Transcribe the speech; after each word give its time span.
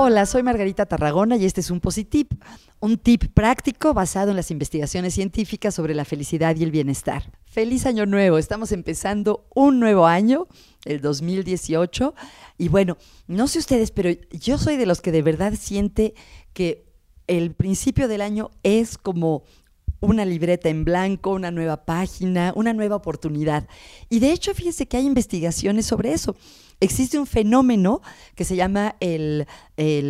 Hola, 0.00 0.26
soy 0.26 0.44
Margarita 0.44 0.86
Tarragona 0.86 1.36
y 1.36 1.44
este 1.44 1.60
es 1.60 1.72
un 1.72 1.80
Positip, 1.80 2.32
un 2.78 2.98
tip 2.98 3.34
práctico 3.34 3.94
basado 3.94 4.30
en 4.30 4.36
las 4.36 4.52
investigaciones 4.52 5.14
científicas 5.14 5.74
sobre 5.74 5.92
la 5.92 6.04
felicidad 6.04 6.54
y 6.54 6.62
el 6.62 6.70
bienestar. 6.70 7.32
Feliz 7.46 7.84
año 7.84 8.06
nuevo, 8.06 8.38
estamos 8.38 8.70
empezando 8.70 9.48
un 9.56 9.80
nuevo 9.80 10.06
año, 10.06 10.46
el 10.84 11.00
2018, 11.00 12.14
y 12.58 12.68
bueno, 12.68 12.96
no 13.26 13.48
sé 13.48 13.58
ustedes, 13.58 13.90
pero 13.90 14.10
yo 14.30 14.56
soy 14.56 14.76
de 14.76 14.86
los 14.86 15.00
que 15.00 15.10
de 15.10 15.22
verdad 15.22 15.54
siente 15.58 16.14
que 16.52 16.86
el 17.26 17.52
principio 17.56 18.06
del 18.06 18.20
año 18.20 18.52
es 18.62 18.98
como 18.98 19.42
una 19.98 20.24
libreta 20.24 20.68
en 20.68 20.84
blanco, 20.84 21.32
una 21.32 21.50
nueva 21.50 21.84
página, 21.84 22.52
una 22.54 22.72
nueva 22.72 22.94
oportunidad. 22.94 23.66
Y 24.08 24.20
de 24.20 24.30
hecho, 24.30 24.54
fíjense 24.54 24.86
que 24.86 24.96
hay 24.96 25.06
investigaciones 25.06 25.86
sobre 25.86 26.12
eso. 26.12 26.36
Existe 26.80 27.18
un 27.18 27.26
fenómeno 27.26 28.02
que 28.36 28.44
se 28.44 28.54
llama 28.54 28.94
el, 29.00 29.46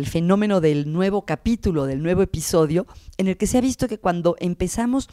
fenómeno 0.05 0.61
del 0.61 0.91
nuevo 0.93 1.25
capítulo, 1.25 1.85
del 1.85 2.03
nuevo 2.03 2.21
episodio, 2.21 2.85
en 3.17 3.27
el 3.27 3.37
que 3.37 3.47
se 3.47 3.57
ha 3.57 3.61
visto 3.61 3.87
que 3.87 3.97
cuando 3.97 4.35
empezamos 4.39 5.09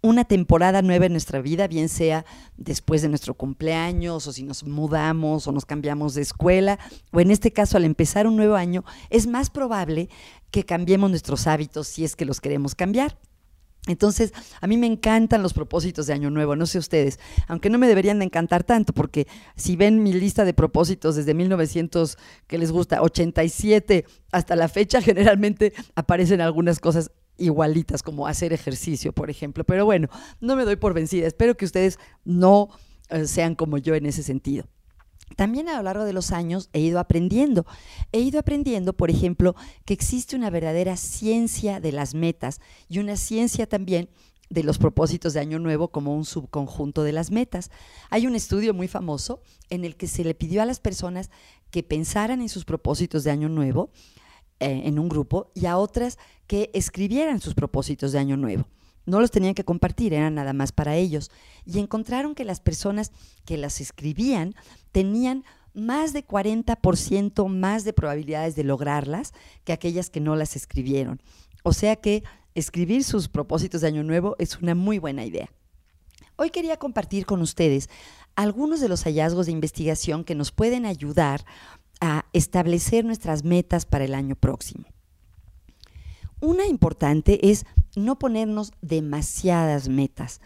una 0.00 0.24
temporada 0.24 0.80
nueva 0.80 1.06
en 1.06 1.12
nuestra 1.12 1.42
vida, 1.42 1.66
bien 1.66 1.90
sea 1.90 2.24
después 2.56 3.02
de 3.02 3.08
nuestro 3.08 3.34
cumpleaños 3.34 4.26
o 4.26 4.32
si 4.32 4.44
nos 4.44 4.64
mudamos 4.64 5.46
o 5.46 5.52
nos 5.52 5.66
cambiamos 5.66 6.14
de 6.14 6.22
escuela, 6.22 6.78
o 7.10 7.20
en 7.20 7.30
este 7.30 7.52
caso 7.52 7.76
al 7.76 7.84
empezar 7.84 8.26
un 8.26 8.36
nuevo 8.36 8.54
año, 8.54 8.82
es 9.10 9.26
más 9.26 9.50
probable 9.50 10.08
que 10.50 10.64
cambiemos 10.64 11.10
nuestros 11.10 11.46
hábitos 11.46 11.86
si 11.86 12.04
es 12.04 12.16
que 12.16 12.24
los 12.24 12.40
queremos 12.40 12.74
cambiar. 12.74 13.18
Entonces, 13.86 14.32
a 14.60 14.66
mí 14.66 14.78
me 14.78 14.86
encantan 14.86 15.42
los 15.42 15.52
propósitos 15.52 16.06
de 16.06 16.14
Año 16.14 16.30
Nuevo, 16.30 16.56
no 16.56 16.64
sé 16.64 16.78
ustedes, 16.78 17.20
aunque 17.48 17.68
no 17.68 17.78
me 17.78 17.86
deberían 17.86 18.18
de 18.18 18.24
encantar 18.24 18.64
tanto, 18.64 18.94
porque 18.94 19.26
si 19.56 19.76
ven 19.76 20.02
mi 20.02 20.12
lista 20.14 20.46
de 20.46 20.54
propósitos 20.54 21.16
desde 21.16 21.34
1900, 21.34 22.16
que 22.46 22.58
les 22.58 22.72
gusta, 22.72 23.02
87 23.02 24.06
hasta 24.32 24.56
la 24.56 24.68
fecha, 24.68 25.00
generalmente 25.02 25.74
aparecen 25.94 26.40
algunas 26.40 26.80
cosas 26.80 27.10
igualitas, 27.36 28.02
como 28.02 28.26
hacer 28.26 28.52
ejercicio, 28.52 29.12
por 29.12 29.28
ejemplo. 29.28 29.64
Pero 29.64 29.84
bueno, 29.84 30.08
no 30.40 30.56
me 30.56 30.64
doy 30.64 30.76
por 30.76 30.94
vencida, 30.94 31.26
espero 31.26 31.56
que 31.56 31.64
ustedes 31.66 31.98
no 32.24 32.70
eh, 33.10 33.26
sean 33.26 33.54
como 33.54 33.76
yo 33.76 33.94
en 33.94 34.06
ese 34.06 34.22
sentido. 34.22 34.66
También 35.36 35.68
a 35.68 35.76
lo 35.76 35.82
largo 35.82 36.04
de 36.04 36.12
los 36.12 36.30
años 36.32 36.68
he 36.72 36.80
ido 36.80 36.98
aprendiendo. 36.98 37.66
He 38.12 38.20
ido 38.20 38.38
aprendiendo, 38.38 38.92
por 38.92 39.10
ejemplo, 39.10 39.56
que 39.84 39.94
existe 39.94 40.36
una 40.36 40.50
verdadera 40.50 40.96
ciencia 40.96 41.80
de 41.80 41.92
las 41.92 42.14
metas 42.14 42.60
y 42.88 42.98
una 42.98 43.16
ciencia 43.16 43.66
también 43.66 44.08
de 44.50 44.62
los 44.62 44.78
propósitos 44.78 45.32
de 45.32 45.40
Año 45.40 45.58
Nuevo 45.58 45.88
como 45.88 46.14
un 46.14 46.24
subconjunto 46.24 47.02
de 47.02 47.12
las 47.12 47.30
metas. 47.30 47.70
Hay 48.10 48.26
un 48.26 48.34
estudio 48.34 48.74
muy 48.74 48.88
famoso 48.88 49.40
en 49.70 49.84
el 49.84 49.96
que 49.96 50.06
se 50.06 50.24
le 50.24 50.34
pidió 50.34 50.62
a 50.62 50.66
las 50.66 50.80
personas 50.80 51.30
que 51.70 51.82
pensaran 51.82 52.40
en 52.40 52.48
sus 52.48 52.64
propósitos 52.64 53.24
de 53.24 53.30
Año 53.30 53.48
Nuevo 53.48 53.90
eh, 54.60 54.82
en 54.84 54.98
un 54.98 55.08
grupo 55.08 55.50
y 55.54 55.66
a 55.66 55.76
otras 55.76 56.18
que 56.46 56.70
escribieran 56.74 57.40
sus 57.40 57.54
propósitos 57.54 58.12
de 58.12 58.18
Año 58.18 58.36
Nuevo. 58.36 58.68
No 59.06 59.20
los 59.20 59.30
tenían 59.30 59.54
que 59.54 59.64
compartir, 59.64 60.14
eran 60.14 60.34
nada 60.34 60.52
más 60.52 60.72
para 60.72 60.96
ellos. 60.96 61.30
Y 61.66 61.78
encontraron 61.78 62.34
que 62.34 62.44
las 62.44 62.60
personas 62.60 63.12
que 63.44 63.58
las 63.58 63.80
escribían 63.80 64.54
tenían 64.94 65.42
más 65.74 66.12
de 66.12 66.24
40% 66.24 67.48
más 67.48 67.82
de 67.82 67.92
probabilidades 67.92 68.54
de 68.54 68.62
lograrlas 68.62 69.32
que 69.64 69.72
aquellas 69.72 70.08
que 70.08 70.20
no 70.20 70.36
las 70.36 70.54
escribieron. 70.54 71.20
O 71.64 71.72
sea 71.72 71.96
que 71.96 72.22
escribir 72.54 73.02
sus 73.02 73.28
propósitos 73.28 73.80
de 73.80 73.88
Año 73.88 74.04
Nuevo 74.04 74.36
es 74.38 74.56
una 74.58 74.76
muy 74.76 75.00
buena 75.00 75.24
idea. 75.24 75.50
Hoy 76.36 76.50
quería 76.50 76.76
compartir 76.76 77.26
con 77.26 77.42
ustedes 77.42 77.90
algunos 78.36 78.80
de 78.80 78.88
los 78.88 79.02
hallazgos 79.02 79.46
de 79.46 79.52
investigación 79.52 80.22
que 80.22 80.36
nos 80.36 80.52
pueden 80.52 80.86
ayudar 80.86 81.44
a 82.00 82.26
establecer 82.32 83.04
nuestras 83.04 83.42
metas 83.42 83.86
para 83.86 84.04
el 84.04 84.14
año 84.14 84.36
próximo. 84.36 84.84
Una 86.40 86.66
importante 86.66 87.50
es 87.50 87.66
no 87.96 88.16
ponernos 88.16 88.70
demasiadas 88.80 89.88
metas. 89.88 90.40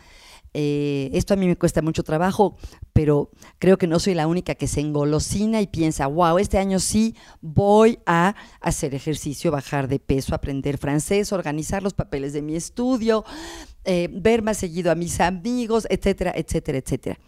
Eh, 0.54 1.10
esto 1.12 1.34
a 1.34 1.36
mí 1.36 1.46
me 1.46 1.56
cuesta 1.56 1.82
mucho 1.82 2.02
trabajo, 2.02 2.56
pero 2.92 3.30
creo 3.58 3.78
que 3.78 3.86
no 3.86 3.98
soy 3.98 4.14
la 4.14 4.26
única 4.26 4.54
que 4.54 4.66
se 4.66 4.80
engolosina 4.80 5.60
y 5.60 5.66
piensa, 5.66 6.06
wow, 6.06 6.38
este 6.38 6.58
año 6.58 6.78
sí 6.80 7.14
voy 7.40 7.98
a 8.06 8.34
hacer 8.60 8.94
ejercicio, 8.94 9.50
bajar 9.50 9.88
de 9.88 9.98
peso, 9.98 10.34
aprender 10.34 10.78
francés, 10.78 11.32
organizar 11.32 11.82
los 11.82 11.94
papeles 11.94 12.32
de 12.32 12.42
mi 12.42 12.56
estudio, 12.56 13.24
eh, 13.84 14.08
ver 14.10 14.42
más 14.42 14.58
seguido 14.58 14.90
a 14.90 14.94
mis 14.94 15.20
amigos, 15.20 15.86
etcétera, 15.90 16.32
etcétera, 16.34 16.78
etcétera. 16.78 17.18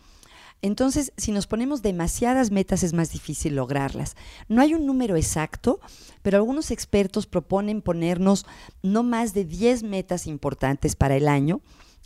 Entonces, 0.62 1.12
si 1.16 1.32
nos 1.32 1.46
ponemos 1.46 1.80
demasiadas 1.80 2.50
metas 2.50 2.82
es 2.82 2.92
más 2.92 3.10
difícil 3.12 3.54
lograrlas. 3.54 4.14
No 4.48 4.60
hay 4.60 4.74
un 4.74 4.84
número 4.84 5.16
exacto, 5.16 5.80
pero 6.22 6.36
algunos 6.36 6.70
expertos 6.70 7.26
proponen 7.26 7.80
ponernos 7.80 8.44
no 8.82 9.02
más 9.02 9.32
de 9.32 9.44
10 9.44 9.84
metas 9.84 10.26
importantes 10.26 10.96
para 10.96 11.16
el 11.16 11.28
año 11.28 11.62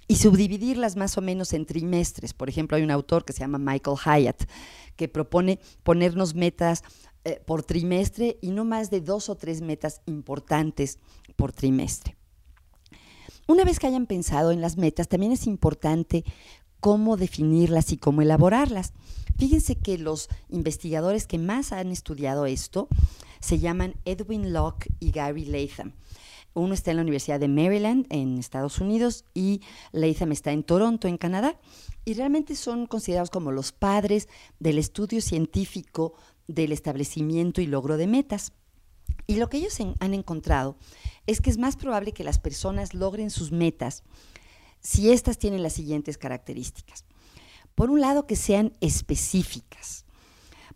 y 0.07 0.17
subdividirlas 0.17 0.97
más 0.97 1.17
o 1.17 1.21
menos 1.21 1.53
en 1.53 1.67
trimestres. 1.67 2.35
Por 2.35 2.49
ejemplo, 2.49 2.77
hay 2.77 2.83
un 2.83 2.91
autor 2.91 3.25
que 3.25 3.33
se 3.33 3.41
llama 3.41 3.59
Michael 3.59 3.97
Hyatt 3.97 4.45
que 4.97 5.09
propone 5.09 5.59
ponernos 5.83 6.35
metas 6.35 6.83
eh, 7.25 7.41
por 7.45 7.63
trimestre 7.63 8.39
y 8.43 8.51
no 8.51 8.65
más 8.65 8.91
de 8.91 9.01
dos 9.01 9.29
o 9.29 9.35
tres 9.35 9.61
metas 9.61 10.03
importantes 10.07 10.99
por 11.37 11.53
trimestre. 11.53 12.17
Una 13.47 13.65
vez 13.65 13.79
que 13.79 13.87
hayan 13.87 14.07
pensado 14.07 14.53
en 14.53 14.61
las 14.61 14.77
metas, 14.77 15.09
también 15.09 15.33
es 15.33 15.47
importante 15.47 16.25
cómo 16.81 17.17
definirlas 17.17 17.93
y 17.93 17.97
cómo 17.97 18.23
elaborarlas. 18.23 18.93
Fíjense 19.39 19.77
que 19.77 19.99
los 19.99 20.29
investigadores 20.49 21.27
que 21.27 21.39
más 21.39 21.73
han 21.73 21.91
estudiado 21.91 22.47
esto 22.47 22.89
se 23.41 23.59
llaman 23.59 23.95
Edwin 24.05 24.53
Locke 24.53 24.91
y 25.01 25.11
Gary 25.11 25.45
Latham. 25.45 25.93
Uno 26.55 26.73
está 26.73 26.93
en 26.93 26.99
la 26.99 27.03
Universidad 27.03 27.41
de 27.41 27.49
Maryland, 27.49 28.07
en 28.11 28.39
Estados 28.39 28.79
Unidos, 28.79 29.25
y 29.35 29.61
Latham 29.93 30.33
está 30.33 30.53
en 30.53 30.63
Toronto, 30.63 31.09
en 31.09 31.19
Canadá. 31.19 31.59
Y 32.05 32.15
realmente 32.15 32.55
son 32.55 32.87
considerados 32.87 33.31
como 33.31 33.51
los 33.51 33.73
padres 33.73 34.29
del 34.61 34.79
estudio 34.79 35.21
científico 35.21 36.15
del 36.47 36.73
establecimiento 36.73 37.61
y 37.61 37.67
logro 37.67 37.97
de 37.97 38.07
metas. 38.07 38.53
Y 39.27 39.37
lo 39.37 39.49
que 39.49 39.57
ellos 39.57 39.77
han 39.81 40.15
encontrado 40.15 40.77
es 41.27 41.41
que 41.41 41.51
es 41.51 41.59
más 41.59 41.77
probable 41.77 42.13
que 42.13 42.25
las 42.25 42.39
personas 42.39 42.95
logren 42.95 43.31
sus 43.31 43.53
metas 43.53 44.03
si 44.81 45.11
estas 45.11 45.39
tienen 45.39 45.63
las 45.63 45.73
siguientes 45.73 46.19
características. 46.19 47.05
Por 47.75 47.91
un 47.91 48.01
lado, 48.01 48.27
que 48.27 48.37
sean 48.37 48.73
específicas. 48.81 50.05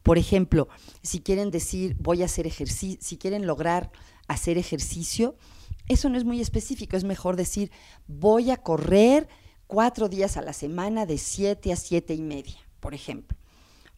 Por 0.03 0.19
ejemplo, 0.19 0.69
si 1.03 1.21
quieren 1.21 1.51
decir 1.51 1.97
voy 2.01 2.23
a 2.23 2.25
hacer 2.25 2.47
ejercicio, 2.47 2.99
si 3.01 3.19
quieren 3.19 3.47
lograr 3.47 3.93
hacer 4.27 4.57
ejercicio, 4.57 5.37
eso 5.89 6.09
no 6.09 6.19
es 6.19 6.25
muy 6.25 6.41
específico, 6.41 6.97
es 6.97 7.05
mejor 7.05 7.37
decir 7.37 7.71
voy 8.07 8.51
a 8.51 8.59
correr 8.59 9.29
cuatro 9.67 10.09
días 10.09 10.37
a 10.37 10.43
la 10.43 10.53
semana 10.53 11.07
de 11.07 11.19
siete 11.19 11.73
a 11.73 11.77
siete 11.77 12.15
y 12.15 12.23
media, 12.23 12.57
por 12.81 12.95
ejemplo. 12.95 13.37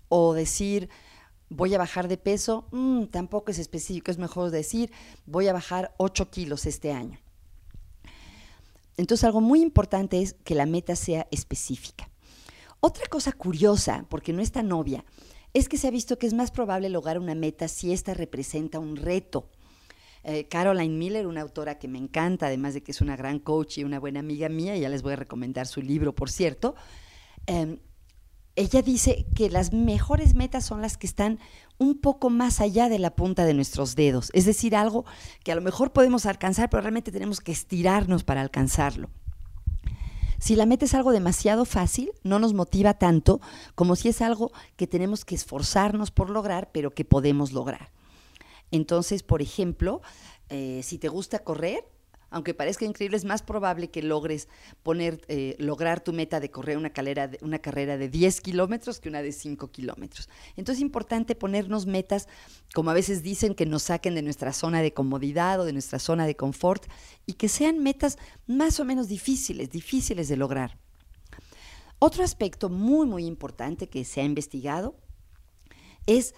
O 0.08 0.34
decir 0.34 0.88
voy 1.48 1.74
a 1.74 1.78
bajar 1.78 2.08
de 2.08 2.16
peso, 2.16 2.66
mm, 2.70 3.06
tampoco 3.06 3.50
es 3.50 3.58
específico, 3.58 4.10
es 4.10 4.18
mejor 4.18 4.50
decir 4.50 4.92
voy 5.26 5.48
a 5.48 5.52
bajar 5.52 5.94
ocho 5.98 6.30
kilos 6.30 6.66
este 6.66 6.92
año. 6.92 7.18
Entonces 8.96 9.24
algo 9.24 9.40
muy 9.40 9.60
importante 9.60 10.20
es 10.20 10.34
que 10.44 10.54
la 10.54 10.66
meta 10.66 10.94
sea 10.94 11.26
específica. 11.30 12.08
Otra 12.80 13.06
cosa 13.06 13.32
curiosa, 13.32 14.06
porque 14.08 14.32
no 14.32 14.42
es 14.42 14.52
tan 14.52 14.70
obvia, 14.72 15.04
es 15.52 15.68
que 15.68 15.76
se 15.76 15.88
ha 15.88 15.90
visto 15.90 16.18
que 16.18 16.26
es 16.26 16.34
más 16.34 16.50
probable 16.50 16.88
lograr 16.88 17.18
una 17.18 17.34
meta 17.34 17.66
si 17.68 17.92
ésta 17.92 18.14
representa 18.14 18.78
un 18.78 18.96
reto. 18.96 19.48
Eh, 20.22 20.48
Caroline 20.48 20.96
Miller, 20.96 21.26
una 21.26 21.40
autora 21.40 21.78
que 21.78 21.88
me 21.88 21.98
encanta, 21.98 22.46
además 22.46 22.74
de 22.74 22.82
que 22.82 22.92
es 22.92 23.00
una 23.00 23.16
gran 23.16 23.38
coach 23.38 23.78
y 23.78 23.84
una 23.84 23.98
buena 23.98 24.20
amiga 24.20 24.48
mía, 24.48 24.76
ya 24.76 24.88
les 24.88 25.02
voy 25.02 25.14
a 25.14 25.16
recomendar 25.16 25.66
su 25.66 25.80
libro, 25.80 26.14
por 26.14 26.30
cierto, 26.30 26.74
em, 27.46 27.78
ella 28.56 28.82
dice 28.82 29.26
que 29.34 29.48
las 29.48 29.72
mejores 29.72 30.34
metas 30.34 30.66
son 30.66 30.82
las 30.82 30.98
que 30.98 31.06
están 31.06 31.38
un 31.78 31.98
poco 31.98 32.28
más 32.28 32.60
allá 32.60 32.90
de 32.90 32.98
la 32.98 33.14
punta 33.14 33.44
de 33.44 33.54
nuestros 33.54 33.96
dedos, 33.96 34.30
es 34.34 34.44
decir, 34.44 34.76
algo 34.76 35.06
que 35.42 35.52
a 35.52 35.54
lo 35.54 35.62
mejor 35.62 35.92
podemos 35.92 36.26
alcanzar, 36.26 36.68
pero 36.68 36.82
realmente 36.82 37.12
tenemos 37.12 37.40
que 37.40 37.52
estirarnos 37.52 38.22
para 38.22 38.42
alcanzarlo. 38.42 39.08
Si 40.38 40.56
la 40.56 40.66
meta 40.66 40.86
es 40.86 40.94
algo 40.94 41.12
demasiado 41.12 41.64
fácil, 41.64 42.12
no 42.22 42.38
nos 42.38 42.54
motiva 42.54 42.94
tanto 42.94 43.40
como 43.74 43.94
si 43.94 44.08
es 44.08 44.22
algo 44.22 44.52
que 44.76 44.86
tenemos 44.86 45.24
que 45.24 45.34
esforzarnos 45.34 46.10
por 46.10 46.30
lograr, 46.30 46.70
pero 46.72 46.90
que 46.92 47.04
podemos 47.04 47.52
lograr. 47.52 47.90
Entonces, 48.70 49.22
por 49.22 49.42
ejemplo, 49.42 50.00
eh, 50.48 50.80
si 50.82 50.98
te 50.98 51.08
gusta 51.08 51.40
correr, 51.40 51.84
aunque 52.30 52.54
parezca 52.54 52.84
increíble, 52.84 53.16
es 53.16 53.24
más 53.24 53.42
probable 53.42 53.90
que 53.90 54.02
logres 54.02 54.48
poner, 54.82 55.20
eh, 55.28 55.56
lograr 55.58 56.00
tu 56.00 56.12
meta 56.12 56.38
de 56.38 56.50
correr 56.50 56.76
una, 56.76 56.90
carrera, 56.90 57.30
una 57.42 57.58
carrera 57.58 57.98
de 57.98 58.08
10 58.08 58.40
kilómetros 58.40 59.00
que 59.00 59.08
una 59.08 59.20
de 59.20 59.32
5 59.32 59.70
kilómetros. 59.72 60.28
Entonces 60.50 60.78
es 60.78 60.82
importante 60.82 61.34
ponernos 61.34 61.86
metas, 61.86 62.28
como 62.72 62.90
a 62.90 62.94
veces 62.94 63.22
dicen, 63.22 63.54
que 63.54 63.66
nos 63.66 63.82
saquen 63.84 64.14
de 64.14 64.22
nuestra 64.22 64.52
zona 64.52 64.80
de 64.80 64.92
comodidad 64.92 65.60
o 65.60 65.64
de 65.64 65.72
nuestra 65.72 65.98
zona 65.98 66.26
de 66.26 66.36
confort 66.36 66.86
y 67.26 67.32
que 67.32 67.48
sean 67.48 67.80
metas 67.80 68.16
más 68.46 68.78
o 68.78 68.84
menos 68.84 69.08
difíciles, 69.08 69.70
difíciles 69.70 70.28
de 70.28 70.36
lograr. 70.36 70.78
Otro 71.98 72.22
aspecto 72.24 72.70
muy, 72.70 73.06
muy 73.06 73.26
importante 73.26 73.88
que 73.88 74.04
se 74.04 74.20
ha 74.20 74.24
investigado 74.24 74.96
es 76.06 76.34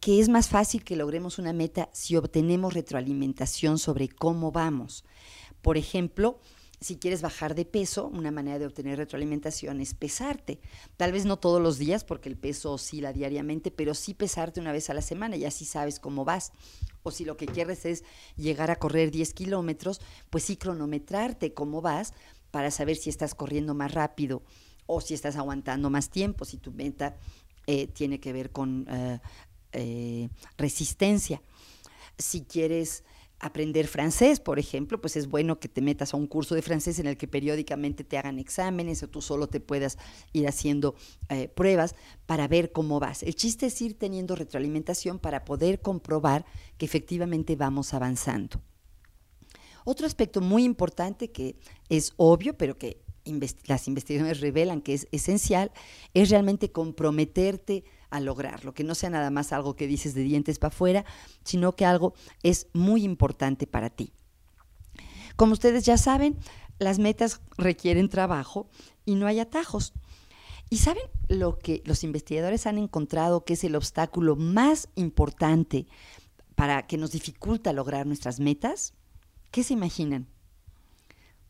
que 0.00 0.18
es 0.18 0.28
más 0.28 0.48
fácil 0.48 0.82
que 0.82 0.96
logremos 0.96 1.38
una 1.38 1.52
meta 1.52 1.90
si 1.92 2.16
obtenemos 2.16 2.74
retroalimentación 2.74 3.78
sobre 3.78 4.08
cómo 4.08 4.50
vamos. 4.50 5.04
Por 5.60 5.76
ejemplo, 5.76 6.40
si 6.80 6.96
quieres 6.96 7.20
bajar 7.20 7.54
de 7.54 7.66
peso, 7.66 8.06
una 8.06 8.30
manera 8.30 8.58
de 8.58 8.64
obtener 8.64 8.96
retroalimentación 8.96 9.82
es 9.82 9.92
pesarte. 9.92 10.60
Tal 10.96 11.12
vez 11.12 11.26
no 11.26 11.38
todos 11.38 11.60
los 11.60 11.76
días, 11.76 12.04
porque 12.04 12.30
el 12.30 12.38
peso 12.38 12.72
oscila 12.72 13.12
diariamente, 13.12 13.70
pero 13.70 13.92
sí 13.92 14.14
pesarte 14.14 14.60
una 14.60 14.72
vez 14.72 14.88
a 14.88 14.94
la 14.94 15.02
semana 15.02 15.36
y 15.36 15.44
así 15.44 15.66
sabes 15.66 16.00
cómo 16.00 16.24
vas. 16.24 16.52
O 17.02 17.10
si 17.10 17.26
lo 17.26 17.36
que 17.36 17.44
quieres 17.44 17.84
es 17.84 18.02
llegar 18.36 18.70
a 18.70 18.76
correr 18.76 19.10
10 19.10 19.34
kilómetros, 19.34 20.00
pues 20.30 20.44
sí 20.44 20.56
cronometrarte 20.56 21.52
cómo 21.52 21.82
vas 21.82 22.14
para 22.50 22.70
saber 22.70 22.96
si 22.96 23.10
estás 23.10 23.34
corriendo 23.34 23.74
más 23.74 23.92
rápido 23.92 24.42
o 24.86 25.02
si 25.02 25.12
estás 25.12 25.36
aguantando 25.36 25.90
más 25.90 26.08
tiempo, 26.08 26.46
si 26.46 26.56
tu 26.56 26.72
meta 26.72 27.18
eh, 27.66 27.86
tiene 27.88 28.18
que 28.20 28.32
ver 28.32 28.50
con 28.50 28.86
eh, 28.88 29.20
eh, 29.72 30.28
resistencia. 30.56 31.40
Si 32.18 32.42
quieres 32.42 33.04
aprender 33.40 33.88
francés, 33.88 34.38
por 34.38 34.58
ejemplo, 34.58 35.00
pues 35.00 35.16
es 35.16 35.26
bueno 35.26 35.58
que 35.58 35.68
te 35.68 35.80
metas 35.80 36.12
a 36.12 36.18
un 36.18 36.26
curso 36.26 36.54
de 36.54 36.62
francés 36.62 36.98
en 36.98 37.06
el 37.06 37.16
que 37.16 37.26
periódicamente 37.26 38.04
te 38.04 38.18
hagan 38.18 38.38
exámenes 38.38 39.02
o 39.02 39.08
tú 39.08 39.22
solo 39.22 39.48
te 39.48 39.60
puedas 39.60 39.96
ir 40.34 40.46
haciendo 40.46 40.94
eh, 41.30 41.48
pruebas 41.48 41.94
para 42.26 42.46
ver 42.48 42.70
cómo 42.70 43.00
vas. 43.00 43.22
El 43.22 43.34
chiste 43.34 43.66
es 43.66 43.80
ir 43.80 43.98
teniendo 43.98 44.36
retroalimentación 44.36 45.18
para 45.18 45.46
poder 45.46 45.80
comprobar 45.80 46.44
que 46.76 46.84
efectivamente 46.84 47.56
vamos 47.56 47.94
avanzando. 47.94 48.60
Otro 49.84 50.06
aspecto 50.06 50.42
muy 50.42 50.64
importante 50.64 51.30
que 51.30 51.56
es 51.88 52.12
obvio, 52.16 52.58
pero 52.58 52.76
que 52.76 53.02
las 53.66 53.88
investigaciones 53.88 54.40
revelan 54.40 54.82
que 54.82 54.94
es 54.94 55.08
esencial, 55.12 55.72
es 56.14 56.30
realmente 56.30 56.72
comprometerte 56.72 57.84
a 58.10 58.20
lograrlo, 58.20 58.74
que 58.74 58.84
no 58.84 58.94
sea 58.94 59.10
nada 59.10 59.30
más 59.30 59.52
algo 59.52 59.76
que 59.76 59.86
dices 59.86 60.14
de 60.14 60.22
dientes 60.22 60.58
para 60.58 60.74
afuera, 60.74 61.04
sino 61.44 61.76
que 61.76 61.84
algo 61.84 62.14
es 62.42 62.68
muy 62.72 63.04
importante 63.04 63.66
para 63.66 63.90
ti. 63.90 64.12
Como 65.36 65.52
ustedes 65.52 65.84
ya 65.84 65.96
saben, 65.96 66.36
las 66.78 66.98
metas 66.98 67.40
requieren 67.56 68.08
trabajo 68.08 68.68
y 69.04 69.14
no 69.14 69.26
hay 69.26 69.40
atajos. 69.40 69.92
¿Y 70.68 70.78
saben 70.78 71.02
lo 71.28 71.58
que 71.58 71.82
los 71.84 72.04
investigadores 72.04 72.66
han 72.66 72.78
encontrado 72.78 73.44
que 73.44 73.54
es 73.54 73.64
el 73.64 73.74
obstáculo 73.74 74.36
más 74.36 74.88
importante 74.94 75.86
para 76.54 76.86
que 76.86 76.96
nos 76.96 77.12
dificulta 77.12 77.72
lograr 77.72 78.06
nuestras 78.06 78.38
metas? 78.38 78.94
¿Qué 79.50 79.64
se 79.64 79.74
imaginan? 79.74 80.28